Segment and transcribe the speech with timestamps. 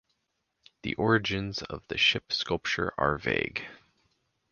[0.81, 3.67] The origins of the ship sculpture are vague.